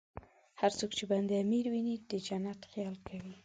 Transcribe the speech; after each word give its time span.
هر 0.59 0.71
څوک 0.79 0.91
چې 0.97 1.03
بند 1.11 1.29
امیر 1.43 1.65
ویني، 1.71 1.95
د 2.11 2.13
جنت 2.27 2.59
خیال 2.71 2.95
کوي. 3.07 3.35